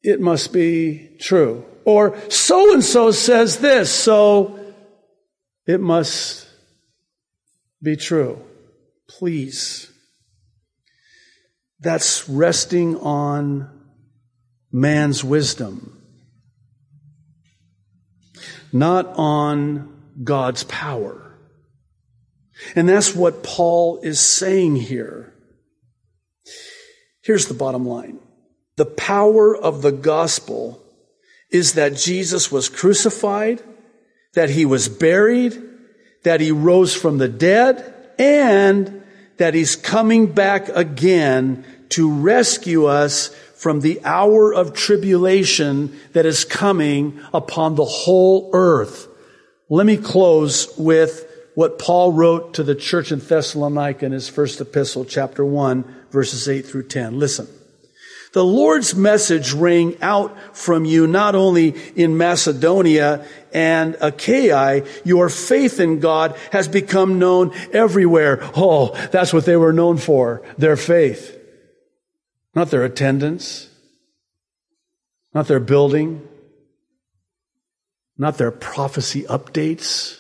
it 0.01 0.19
must 0.19 0.51
be 0.51 1.17
true. 1.19 1.65
Or 1.85 2.17
so 2.29 2.73
and 2.73 2.83
so 2.83 3.11
says 3.11 3.59
this, 3.59 3.91
so 3.91 4.59
it 5.65 5.79
must 5.79 6.47
be 7.81 7.95
true. 7.95 8.41
Please. 9.07 9.91
That's 11.79 12.27
resting 12.27 12.97
on 12.97 13.69
man's 14.71 15.23
wisdom, 15.23 16.01
not 18.73 19.07
on 19.15 20.01
God's 20.23 20.63
power. 20.65 21.37
And 22.75 22.89
that's 22.89 23.15
what 23.15 23.43
Paul 23.43 23.99
is 24.03 24.19
saying 24.19 24.75
here. 24.75 25.33
Here's 27.21 27.47
the 27.47 27.53
bottom 27.53 27.87
line. 27.87 28.19
The 28.75 28.85
power 28.85 29.55
of 29.55 29.81
the 29.81 29.91
gospel 29.91 30.83
is 31.51 31.73
that 31.73 31.95
Jesus 31.95 32.51
was 32.51 32.69
crucified, 32.69 33.61
that 34.33 34.49
he 34.49 34.65
was 34.65 34.89
buried, 34.89 35.61
that 36.23 36.41
he 36.41 36.51
rose 36.51 36.93
from 36.93 37.17
the 37.17 37.27
dead, 37.27 37.93
and 38.17 39.03
that 39.39 39.53
he's 39.53 39.75
coming 39.75 40.27
back 40.27 40.69
again 40.69 41.65
to 41.89 42.11
rescue 42.11 42.85
us 42.85 43.29
from 43.55 43.79
the 43.79 43.99
hour 44.05 44.53
of 44.53 44.73
tribulation 44.73 45.97
that 46.13 46.25
is 46.25 46.45
coming 46.45 47.19
upon 47.33 47.75
the 47.75 47.85
whole 47.85 48.51
earth. 48.53 49.07
Let 49.69 49.85
me 49.85 49.97
close 49.97 50.77
with 50.77 51.25
what 51.55 51.79
Paul 51.79 52.13
wrote 52.13 52.53
to 52.55 52.63
the 52.63 52.75
church 52.75 53.11
in 53.11 53.19
Thessalonica 53.19 54.05
in 54.05 54.11
his 54.11 54.29
first 54.29 54.61
epistle, 54.61 55.03
chapter 55.03 55.43
1, 55.43 56.05
verses 56.11 56.47
8 56.47 56.65
through 56.65 56.87
10. 56.87 57.17
Listen. 57.17 57.47
The 58.31 58.45
Lord's 58.45 58.93
message 58.95 59.53
rang 59.53 59.99
out 60.01 60.55
from 60.55 60.85
you 60.85 61.07
not 61.07 61.33
only 61.33 61.75
in 61.95 62.17
Macedonia 62.17 63.25
and 63.51 63.97
Achaia, 64.01 64.85
your 65.03 65.29
faith 65.29 65.79
in 65.79 65.99
God 65.99 66.37
has 66.51 66.67
become 66.67 67.17
known 67.17 67.51
everywhere. 67.73 68.39
Oh, 68.55 68.93
that's 69.11 69.33
what 69.33 69.45
they 69.45 69.55
were 69.55 69.73
known 69.73 69.97
for, 69.97 70.43
their 70.59 70.77
faith. 70.77 71.37
Not 72.53 72.69
their 72.69 72.83
attendance, 72.83 73.69
not 75.33 75.47
their 75.47 75.59
building, 75.59 76.27
not 78.15 78.37
their 78.37 78.51
prophecy 78.51 79.23
updates. 79.23 80.18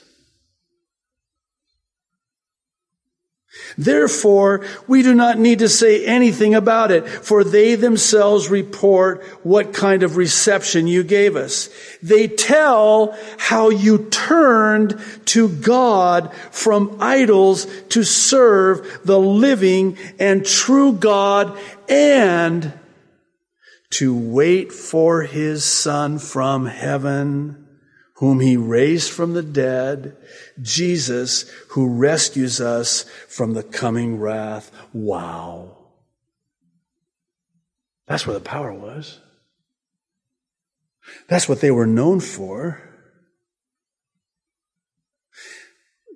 Therefore, 3.77 4.65
we 4.87 5.01
do 5.01 5.15
not 5.15 5.39
need 5.39 5.59
to 5.59 5.69
say 5.69 6.05
anything 6.05 6.53
about 6.53 6.91
it, 6.91 7.07
for 7.07 7.43
they 7.43 7.75
themselves 7.75 8.49
report 8.49 9.23
what 9.43 9.73
kind 9.73 10.03
of 10.03 10.17
reception 10.17 10.85
you 10.87 11.03
gave 11.03 11.35
us. 11.35 11.69
They 12.01 12.27
tell 12.27 13.17
how 13.37 13.69
you 13.69 14.09
turned 14.09 15.01
to 15.25 15.49
God 15.49 16.33
from 16.51 16.97
idols 16.99 17.65
to 17.89 18.03
serve 18.03 19.01
the 19.03 19.19
living 19.19 19.97
and 20.19 20.45
true 20.45 20.93
God 20.93 21.57
and 21.87 22.73
to 23.91 24.15
wait 24.15 24.71
for 24.71 25.23
his 25.23 25.63
son 25.65 26.19
from 26.19 26.67
heaven 26.67 27.68
whom 28.19 28.41
he 28.41 28.57
raised 28.57 29.09
from 29.09 29.31
the 29.31 29.41
dead, 29.41 30.13
Jesus, 30.61 31.49
who 31.69 31.87
rescues 31.87 32.59
us 32.59 33.03
from 33.29 33.53
the 33.53 33.63
coming 33.63 34.19
wrath. 34.19 34.71
Wow. 34.91 35.77
That's 38.07 38.27
where 38.27 38.33
the 38.33 38.43
power 38.43 38.73
was. 38.73 39.21
That's 41.29 41.47
what 41.47 41.61
they 41.61 41.71
were 41.71 41.87
known 41.87 42.19
for. 42.19 42.81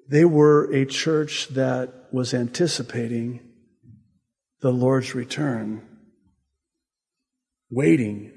They 0.10 0.26
were 0.26 0.70
a 0.74 0.86
church 0.86 1.48
that 1.50 2.10
was 2.12 2.34
anticipating 2.34 3.39
the 4.60 4.74
Lord's 4.74 5.16
return, 5.16 5.88
waiting 7.70 8.34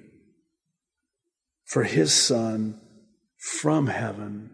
for 1.64 1.83
his 1.83 2.14
son 2.14 2.81
from 3.46 3.87
heaven. 3.87 4.50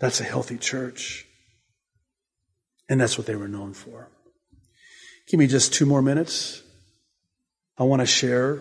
That's 0.00 0.20
a 0.20 0.24
healthy 0.24 0.58
church. 0.58 1.24
And 2.88 3.00
that's 3.00 3.16
what 3.16 3.28
they 3.28 3.36
were 3.36 3.46
known 3.46 3.74
for. 3.74 4.08
Give 5.28 5.38
me 5.38 5.46
just 5.46 5.72
two 5.72 5.86
more 5.86 6.02
minutes. 6.02 6.62
I 7.78 7.84
want 7.84 8.00
to 8.00 8.06
share 8.06 8.60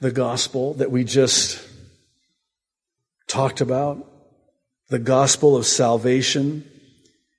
the 0.00 0.10
gospel 0.10 0.74
that 0.74 0.90
we 0.90 1.04
just 1.04 1.64
talked 3.28 3.60
about, 3.60 4.04
the 4.88 4.98
gospel 4.98 5.56
of 5.56 5.64
salvation 5.64 6.68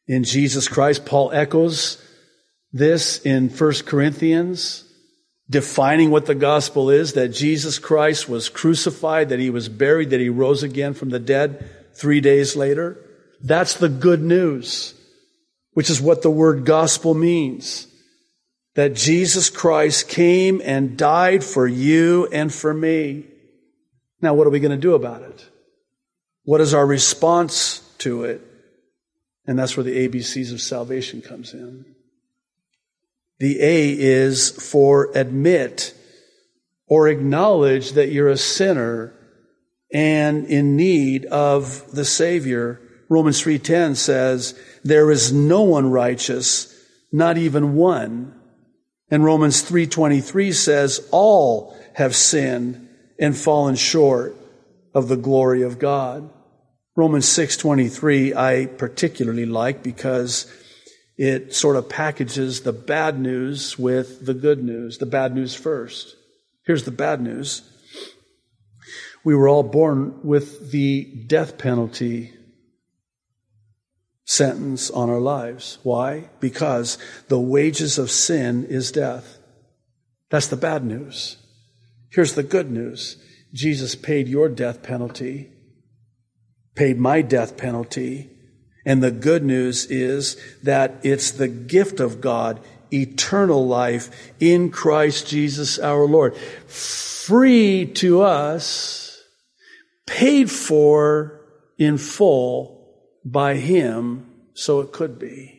in 0.07 0.23
Jesus 0.23 0.69
Christ. 0.69 1.05
Paul 1.05 1.31
echoes 1.33 2.01
this 2.71 3.19
in 3.25 3.49
1 3.49 3.73
Corinthians 3.85 4.88
defining 5.49 6.11
what 6.11 6.27
the 6.27 6.35
gospel 6.35 6.89
is 6.89 7.13
that 7.13 7.29
Jesus 7.29 7.79
Christ 7.79 8.29
was 8.29 8.49
crucified, 8.49 9.29
that 9.29 9.39
he 9.39 9.49
was 9.49 9.67
buried, 9.67 10.11
that 10.11 10.19
he 10.19 10.29
rose 10.29 10.61
again 10.63 10.93
from 10.93 11.09
the 11.09 11.19
dead 11.19 11.67
three 11.93 12.21
days 12.21 12.55
later. 12.55 12.97
That's 13.41 13.73
the 13.75 13.89
good 13.89 14.21
news, 14.21 14.93
which 15.73 15.89
is 15.89 16.01
what 16.01 16.21
the 16.21 16.29
word 16.29 16.65
gospel 16.65 17.13
means. 17.13 17.87
That 18.75 18.93
Jesus 18.93 19.49
Christ 19.49 20.07
came 20.07 20.61
and 20.63 20.97
died 20.97 21.43
for 21.43 21.67
you 21.67 22.27
and 22.31 22.53
for 22.53 22.73
me. 22.73 23.25
Now, 24.21 24.35
what 24.35 24.45
are 24.45 24.51
we 24.51 24.59
going 24.59 24.71
to 24.71 24.77
do 24.77 24.93
about 24.93 25.23
it? 25.23 25.49
What 26.43 26.61
is 26.61 26.73
our 26.73 26.85
response 26.85 27.79
to 27.99 28.23
it? 28.25 28.41
And 29.45 29.57
that's 29.57 29.75
where 29.75 29.83
the 29.83 30.07
ABCs 30.07 30.53
of 30.53 30.61
salvation 30.61 31.21
comes 31.21 31.53
in. 31.53 31.85
The 33.39 33.61
A 33.61 33.91
is 33.91 34.49
for 34.49 35.11
admit 35.15 35.93
or 36.87 37.07
acknowledge 37.07 37.93
that 37.93 38.11
you're 38.11 38.27
a 38.27 38.37
sinner 38.37 39.13
and 39.93 40.45
in 40.45 40.75
need 40.75 41.25
of 41.25 41.89
the 41.91 42.05
Savior. 42.05 42.81
Romans 43.09 43.41
3.10 43.41 43.95
says, 43.95 44.59
there 44.83 45.09
is 45.09 45.31
no 45.31 45.61
one 45.61 45.89
righteous, 45.89 46.75
not 47.11 47.37
even 47.37 47.75
one. 47.75 48.35
And 49.09 49.23
Romans 49.23 49.63
3.23 49.63 50.53
says, 50.53 51.07
all 51.11 51.75
have 51.95 52.15
sinned 52.15 52.87
and 53.19 53.35
fallen 53.35 53.75
short 53.75 54.35
of 54.93 55.07
the 55.07 55.17
glory 55.17 55.61
of 55.61 55.79
God. 55.79 56.29
Romans 56.95 57.25
6.23 57.25 58.35
I 58.35 58.65
particularly 58.65 59.45
like 59.45 59.81
because 59.81 60.51
it 61.19 61.53
sort 61.53 61.75
of 61.75 61.89
packages 61.89 62.61
the 62.61 62.71
bad 62.71 63.19
news 63.19 63.77
with 63.77 64.25
the 64.25 64.33
good 64.33 64.63
news, 64.63 64.99
the 64.99 65.05
bad 65.05 65.35
news 65.35 65.53
first. 65.53 66.15
Here's 66.65 66.85
the 66.85 66.91
bad 66.91 67.19
news. 67.19 67.61
We 69.25 69.35
were 69.35 69.49
all 69.49 69.63
born 69.63 70.21
with 70.23 70.71
the 70.71 71.03
death 71.27 71.57
penalty 71.57 72.33
sentence 74.23 74.89
on 74.89 75.09
our 75.09 75.19
lives. 75.19 75.77
Why? 75.83 76.29
Because 76.39 76.97
the 77.27 77.39
wages 77.39 77.97
of 77.97 78.09
sin 78.09 78.63
is 78.63 78.89
death. 78.89 79.39
That's 80.29 80.47
the 80.47 80.55
bad 80.55 80.85
news. 80.85 81.35
Here's 82.11 82.35
the 82.35 82.43
good 82.43 82.71
news. 82.71 83.17
Jesus 83.51 83.93
paid 83.93 84.29
your 84.29 84.47
death 84.47 84.83
penalty, 84.83 85.51
paid 86.75 86.97
my 86.97 87.21
death 87.21 87.57
penalty, 87.57 88.29
and 88.89 89.03
the 89.03 89.11
good 89.11 89.43
news 89.43 89.85
is 89.85 90.35
that 90.63 90.95
it's 91.03 91.29
the 91.29 91.47
gift 91.47 91.99
of 91.99 92.21
God, 92.21 92.59
eternal 92.91 93.67
life 93.67 94.33
in 94.39 94.71
Christ 94.71 95.27
Jesus 95.27 95.77
our 95.77 96.07
Lord. 96.07 96.35
Free 96.35 97.85
to 97.85 98.23
us, 98.23 99.23
paid 100.07 100.49
for 100.49 101.39
in 101.77 101.99
full 101.99 102.89
by 103.23 103.57
Him, 103.57 104.25
so 104.55 104.79
it 104.79 104.91
could 104.91 105.19
be. 105.19 105.58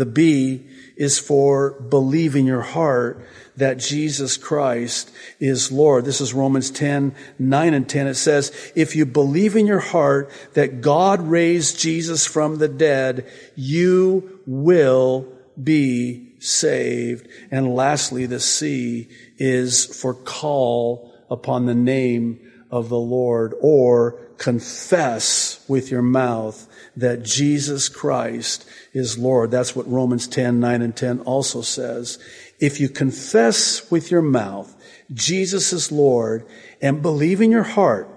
The 0.00 0.06
B 0.06 0.66
is 0.96 1.18
for 1.18 1.72
believe 1.72 2.34
in 2.34 2.46
your 2.46 2.62
heart 2.62 3.22
that 3.58 3.76
Jesus 3.76 4.38
Christ 4.38 5.12
is 5.38 5.70
Lord. 5.70 6.06
This 6.06 6.22
is 6.22 6.32
Romans 6.32 6.70
10, 6.70 7.14
9 7.38 7.74
and 7.74 7.86
10. 7.86 8.06
It 8.06 8.14
says, 8.14 8.72
if 8.74 8.96
you 8.96 9.04
believe 9.04 9.56
in 9.56 9.66
your 9.66 9.80
heart 9.80 10.30
that 10.54 10.80
God 10.80 11.20
raised 11.20 11.78
Jesus 11.78 12.26
from 12.26 12.56
the 12.56 12.66
dead, 12.66 13.30
you 13.56 14.40
will 14.46 15.28
be 15.62 16.32
saved. 16.38 17.28
And 17.50 17.74
lastly, 17.74 18.24
the 18.24 18.40
C 18.40 19.10
is 19.36 19.84
for 19.84 20.14
call 20.14 21.12
upon 21.28 21.66
the 21.66 21.74
name 21.74 22.49
of 22.70 22.88
the 22.88 22.98
Lord 22.98 23.54
or 23.60 24.12
confess 24.38 25.64
with 25.68 25.90
your 25.90 26.02
mouth 26.02 26.66
that 26.96 27.22
Jesus 27.22 27.88
Christ 27.88 28.66
is 28.92 29.18
Lord. 29.18 29.50
That's 29.50 29.76
what 29.76 29.90
Romans 29.90 30.26
10, 30.26 30.60
9 30.60 30.82
and 30.82 30.96
10 30.96 31.20
also 31.20 31.62
says. 31.62 32.18
If 32.58 32.80
you 32.80 32.88
confess 32.88 33.90
with 33.90 34.10
your 34.10 34.22
mouth 34.22 34.76
Jesus 35.12 35.72
is 35.72 35.90
Lord 35.90 36.46
and 36.80 37.02
believe 37.02 37.40
in 37.40 37.50
your 37.50 37.64
heart 37.64 38.08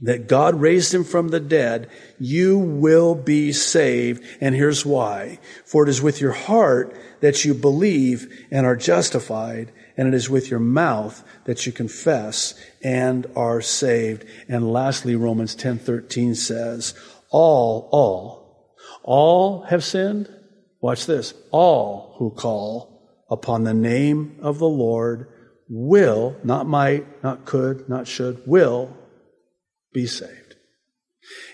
that 0.00 0.26
God 0.26 0.60
raised 0.60 0.92
him 0.92 1.04
from 1.04 1.28
the 1.28 1.40
dead, 1.40 1.88
you 2.18 2.58
will 2.58 3.14
be 3.14 3.52
saved. 3.52 4.24
And 4.40 4.54
here's 4.54 4.84
why. 4.84 5.38
For 5.64 5.84
it 5.84 5.88
is 5.88 6.02
with 6.02 6.20
your 6.20 6.32
heart 6.32 6.96
that 7.20 7.44
you 7.44 7.54
believe 7.54 8.46
and 8.50 8.66
are 8.66 8.76
justified, 8.76 9.70
and 10.02 10.12
it 10.12 10.16
is 10.16 10.28
with 10.28 10.50
your 10.50 10.58
mouth 10.58 11.22
that 11.44 11.64
you 11.64 11.70
confess 11.70 12.54
and 12.82 13.24
are 13.36 13.60
saved. 13.60 14.24
And 14.48 14.72
lastly, 14.72 15.14
Romans 15.14 15.54
10:13 15.54 16.34
says, 16.34 16.92
all, 17.30 17.88
all, 17.92 18.74
all 19.04 19.62
have 19.62 19.84
sinned. 19.84 20.28
Watch 20.80 21.06
this. 21.06 21.34
All 21.52 22.16
who 22.18 22.32
call 22.32 23.22
upon 23.30 23.62
the 23.62 23.74
name 23.74 24.40
of 24.42 24.58
the 24.58 24.68
Lord 24.68 25.28
will, 25.68 26.34
not 26.42 26.66
might, 26.66 27.22
not 27.22 27.44
could, 27.44 27.88
not 27.88 28.08
should, 28.08 28.42
will 28.44 28.90
be 29.94 30.08
saved. 30.08 30.56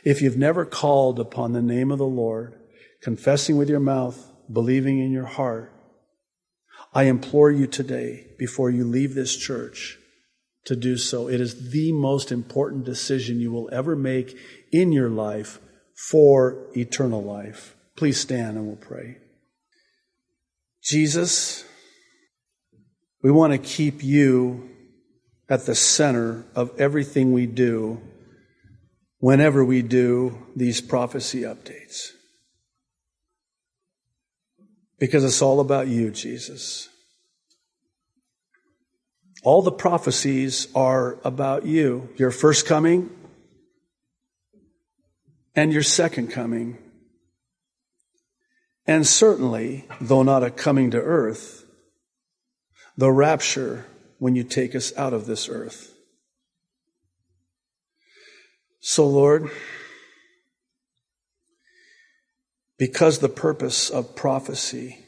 If 0.04 0.22
you've 0.22 0.38
never 0.38 0.64
called 0.64 1.20
upon 1.20 1.52
the 1.52 1.60
name 1.60 1.92
of 1.92 1.98
the 1.98 2.06
Lord, 2.06 2.58
confessing 3.02 3.58
with 3.58 3.68
your 3.68 3.78
mouth, 3.78 4.32
believing 4.50 5.00
in 5.00 5.12
your 5.12 5.26
heart, 5.26 5.70
I 6.92 7.04
implore 7.04 7.50
you 7.50 7.66
today, 7.66 8.26
before 8.38 8.70
you 8.70 8.84
leave 8.84 9.14
this 9.14 9.36
church, 9.36 9.98
to 10.64 10.76
do 10.76 10.96
so. 10.96 11.28
It 11.28 11.40
is 11.40 11.70
the 11.70 11.92
most 11.92 12.30
important 12.30 12.84
decision 12.84 13.40
you 13.40 13.50
will 13.50 13.68
ever 13.72 13.96
make 13.96 14.36
in 14.70 14.92
your 14.92 15.08
life 15.08 15.58
for 16.10 16.66
eternal 16.76 17.22
life. 17.22 17.74
Please 17.96 18.20
stand 18.20 18.56
and 18.56 18.66
we'll 18.66 18.76
pray. 18.76 19.18
Jesus, 20.82 21.64
we 23.22 23.30
want 23.30 23.52
to 23.52 23.58
keep 23.58 24.02
you 24.02 24.70
at 25.48 25.66
the 25.66 25.74
center 25.74 26.44
of 26.54 26.78
everything 26.78 27.32
we 27.32 27.46
do 27.46 28.00
whenever 29.18 29.64
we 29.64 29.82
do 29.82 30.46
these 30.54 30.80
prophecy 30.80 31.42
updates. 31.42 32.10
Because 34.98 35.24
it's 35.24 35.42
all 35.42 35.60
about 35.60 35.88
you, 35.88 36.10
Jesus. 36.10 36.88
All 39.44 39.62
the 39.62 39.72
prophecies 39.72 40.68
are 40.74 41.18
about 41.24 41.64
you. 41.64 42.08
Your 42.16 42.30
first 42.30 42.66
coming, 42.66 43.10
and 45.54 45.72
your 45.72 45.82
second 45.82 46.28
coming. 46.28 46.78
And 48.86 49.06
certainly, 49.06 49.86
though 50.00 50.22
not 50.22 50.42
a 50.42 50.50
coming 50.50 50.90
to 50.92 50.98
earth, 51.00 51.64
the 52.96 53.12
rapture 53.12 53.84
when 54.18 54.34
you 54.34 54.44
take 54.44 54.74
us 54.74 54.96
out 54.96 55.12
of 55.12 55.26
this 55.26 55.48
earth. 55.48 55.94
So, 58.80 59.06
Lord, 59.06 59.50
because 62.78 63.18
the 63.18 63.28
purpose 63.28 63.90
of 63.90 64.14
prophecy 64.14 65.04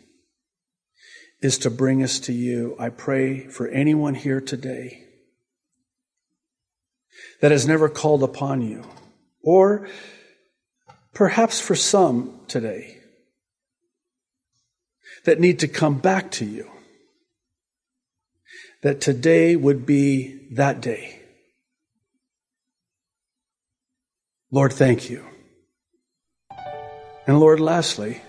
is 1.41 1.57
to 1.59 1.71
bring 1.71 2.03
us 2.03 2.19
to 2.21 2.33
you, 2.33 2.77
I 2.79 2.91
pray 2.91 3.47
for 3.47 3.69
anyone 3.69 4.15
here 4.15 4.41
today 4.41 5.05
that 7.41 7.53
has 7.53 7.67
never 7.67 7.89
called 7.89 8.23
upon 8.23 8.61
you 8.61 8.85
or 9.43 9.89
perhaps 11.15 11.61
for 11.61 11.75
some 11.75 12.41
today 12.49 12.99
that 15.25 15.41
need 15.41 15.59
to 15.61 15.69
come 15.69 15.99
back 15.99 16.31
to 16.33 16.45
you, 16.45 16.71
that 18.83 19.01
today 19.01 19.57
would 19.57 19.87
be 19.87 20.49
that 20.53 20.81
day. 20.81 21.21
Lord, 24.51 24.73
thank 24.73 25.09
you. 25.09 25.30
And 27.27 27.39
Lord, 27.39 27.61
lastly, 27.61 28.21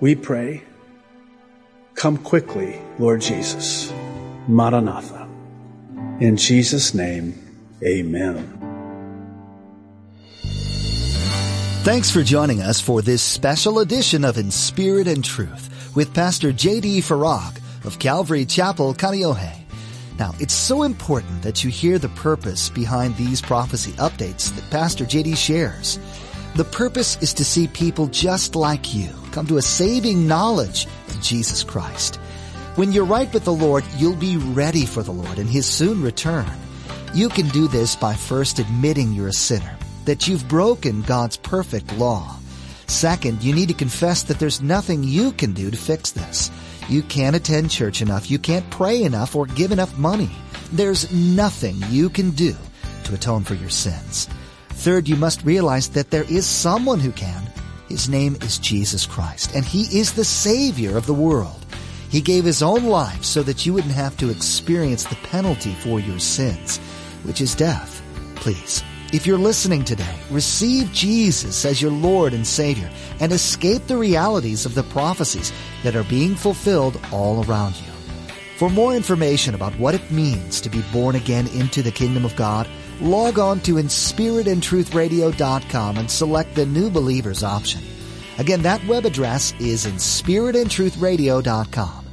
we 0.00 0.14
pray, 0.14 0.62
come 1.94 2.16
quickly, 2.16 2.80
Lord 2.98 3.20
Jesus. 3.20 3.92
Maranatha. 4.48 5.28
In 6.20 6.36
Jesus' 6.36 6.94
name, 6.94 7.34
amen. 7.84 8.52
Thanks 11.82 12.10
for 12.10 12.22
joining 12.22 12.62
us 12.62 12.80
for 12.80 13.00
this 13.00 13.22
special 13.22 13.78
edition 13.78 14.24
of 14.24 14.38
In 14.38 14.50
Spirit 14.50 15.06
and 15.06 15.24
Truth 15.24 15.94
with 15.94 16.12
Pastor 16.12 16.50
J.D. 16.52 17.00
Farag 17.00 17.60
of 17.84 17.98
Calvary 17.98 18.44
Chapel, 18.44 18.92
Kaneohe. 18.92 19.54
Now, 20.18 20.34
it's 20.40 20.54
so 20.54 20.82
important 20.82 21.42
that 21.42 21.62
you 21.62 21.70
hear 21.70 21.98
the 21.98 22.08
purpose 22.08 22.70
behind 22.70 23.16
these 23.16 23.40
prophecy 23.40 23.92
updates 23.92 24.52
that 24.56 24.68
Pastor 24.70 25.04
J.D. 25.04 25.36
shares. 25.36 26.00
The 26.56 26.64
purpose 26.64 27.18
is 27.20 27.34
to 27.34 27.44
see 27.44 27.68
people 27.68 28.06
just 28.06 28.56
like 28.56 28.94
you 28.94 29.10
come 29.30 29.46
to 29.48 29.58
a 29.58 29.62
saving 29.62 30.26
knowledge 30.26 30.86
of 31.08 31.20
Jesus 31.20 31.62
Christ. 31.62 32.16
When 32.76 32.92
you're 32.92 33.04
right 33.04 33.30
with 33.34 33.44
the 33.44 33.52
Lord, 33.52 33.84
you'll 33.98 34.16
be 34.16 34.38
ready 34.38 34.86
for 34.86 35.02
the 35.02 35.12
Lord 35.12 35.38
and 35.38 35.50
His 35.50 35.66
soon 35.66 36.02
return. 36.02 36.50
You 37.12 37.28
can 37.28 37.48
do 37.48 37.68
this 37.68 37.94
by 37.94 38.14
first 38.14 38.58
admitting 38.58 39.12
you're 39.12 39.28
a 39.28 39.34
sinner 39.34 39.76
that 40.06 40.28
you've 40.28 40.48
broken 40.48 41.02
God's 41.02 41.36
perfect 41.36 41.92
law. 41.98 42.38
Second, 42.86 43.42
you 43.42 43.54
need 43.54 43.68
to 43.68 43.74
confess 43.74 44.22
that 44.22 44.38
there's 44.38 44.62
nothing 44.62 45.04
you 45.04 45.32
can 45.32 45.52
do 45.52 45.70
to 45.70 45.76
fix 45.76 46.12
this. 46.12 46.50
You 46.88 47.02
can't 47.02 47.36
attend 47.36 47.70
church 47.70 48.00
enough, 48.00 48.30
you 48.30 48.38
can't 48.38 48.70
pray 48.70 49.02
enough, 49.02 49.36
or 49.36 49.44
give 49.44 49.72
enough 49.72 49.98
money. 49.98 50.30
There's 50.72 51.12
nothing 51.12 51.76
you 51.90 52.08
can 52.08 52.30
do 52.30 52.56
to 53.04 53.14
atone 53.14 53.44
for 53.44 53.56
your 53.56 53.68
sins. 53.68 54.26
Third, 54.86 55.08
you 55.08 55.16
must 55.16 55.44
realize 55.44 55.88
that 55.88 56.12
there 56.12 56.22
is 56.30 56.46
someone 56.46 57.00
who 57.00 57.10
can. 57.10 57.50
His 57.88 58.08
name 58.08 58.36
is 58.40 58.56
Jesus 58.56 59.04
Christ, 59.04 59.52
and 59.52 59.64
He 59.64 59.98
is 59.98 60.12
the 60.12 60.24
Savior 60.24 60.96
of 60.96 61.06
the 61.06 61.12
world. 61.12 61.66
He 62.08 62.20
gave 62.20 62.44
His 62.44 62.62
own 62.62 62.84
life 62.84 63.24
so 63.24 63.42
that 63.42 63.66
you 63.66 63.74
wouldn't 63.74 63.94
have 63.94 64.16
to 64.18 64.30
experience 64.30 65.02
the 65.02 65.16
penalty 65.16 65.72
for 65.72 65.98
your 65.98 66.20
sins, 66.20 66.78
which 67.24 67.40
is 67.40 67.56
death. 67.56 68.00
Please 68.36 68.84
if 69.12 69.26
you're 69.26 69.38
listening 69.38 69.84
today, 69.84 70.16
receive 70.30 70.92
Jesus 70.92 71.64
as 71.64 71.82
your 71.82 71.90
Lord 71.90 72.32
and 72.32 72.46
Savior 72.46 72.88
and 73.18 73.32
escape 73.32 73.88
the 73.88 73.96
realities 73.96 74.66
of 74.66 74.76
the 74.76 74.84
prophecies 74.84 75.52
that 75.82 75.96
are 75.96 76.04
being 76.04 76.36
fulfilled 76.36 77.00
all 77.10 77.44
around 77.44 77.74
you. 77.74 77.92
For 78.56 78.70
more 78.70 78.94
information 78.94 79.54
about 79.56 79.78
what 79.80 79.96
it 79.96 80.12
means 80.12 80.60
to 80.60 80.70
be 80.70 80.82
born 80.92 81.16
again 81.16 81.48
into 81.48 81.82
the 81.82 81.90
kingdom 81.90 82.24
of 82.24 82.36
God, 82.36 82.68
log 83.00 83.38
on 83.38 83.60
to 83.60 83.74
inspiritandtruthradio.com 83.74 85.96
and 85.96 86.10
select 86.10 86.54
the 86.54 86.66
New 86.66 86.90
Believers 86.90 87.42
option. 87.42 87.82
Again, 88.38 88.62
that 88.62 88.86
web 88.86 89.04
address 89.04 89.52
is 89.58 89.84
inspiritandtruthradio.com. 89.86 92.06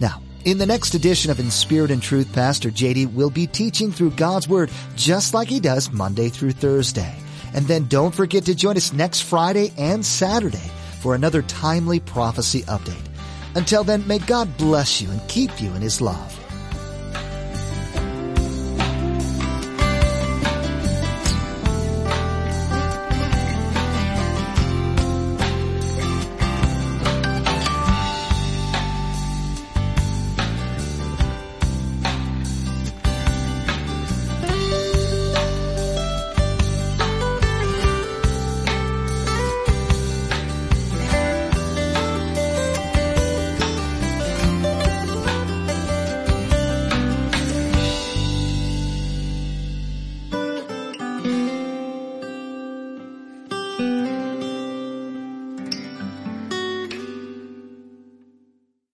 Now, 0.00 0.20
In 0.46 0.58
the 0.58 0.66
next 0.66 0.94
edition 0.94 1.32
of 1.32 1.40
In 1.40 1.50
Spirit 1.50 1.90
and 1.90 2.00
Truth, 2.00 2.32
Pastor 2.32 2.70
JD 2.70 3.12
will 3.12 3.30
be 3.30 3.48
teaching 3.48 3.90
through 3.90 4.12
God's 4.12 4.48
Word 4.48 4.70
just 4.94 5.34
like 5.34 5.48
he 5.48 5.58
does 5.58 5.90
Monday 5.90 6.28
through 6.28 6.52
Thursday. 6.52 7.16
And 7.52 7.66
then 7.66 7.88
don't 7.88 8.14
forget 8.14 8.44
to 8.44 8.54
join 8.54 8.76
us 8.76 8.92
next 8.92 9.22
Friday 9.22 9.72
and 9.76 10.06
Saturday 10.06 10.70
for 11.00 11.16
another 11.16 11.42
timely 11.42 11.98
prophecy 11.98 12.62
update. 12.62 13.08
Until 13.56 13.82
then, 13.82 14.06
may 14.06 14.20
God 14.20 14.56
bless 14.56 15.02
you 15.02 15.10
and 15.10 15.28
keep 15.28 15.60
you 15.60 15.74
in 15.74 15.82
his 15.82 16.00
love. 16.00 16.45